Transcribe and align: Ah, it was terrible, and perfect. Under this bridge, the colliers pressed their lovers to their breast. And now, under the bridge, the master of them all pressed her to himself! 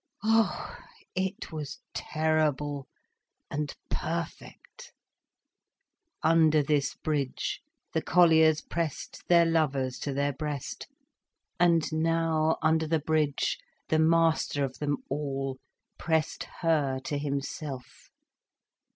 Ah, 0.23 0.79
it 1.13 1.51
was 1.51 1.77
terrible, 1.93 2.87
and 3.51 3.75
perfect. 3.87 4.93
Under 6.23 6.63
this 6.63 6.95
bridge, 6.95 7.61
the 7.93 8.01
colliers 8.01 8.61
pressed 8.61 9.21
their 9.27 9.45
lovers 9.45 9.99
to 9.99 10.11
their 10.11 10.33
breast. 10.33 10.87
And 11.59 11.83
now, 11.93 12.57
under 12.63 12.87
the 12.87 12.97
bridge, 12.99 13.59
the 13.89 13.99
master 13.99 14.63
of 14.63 14.79
them 14.79 14.97
all 15.07 15.59
pressed 15.99 16.45
her 16.61 16.99
to 17.01 17.19
himself! 17.19 18.09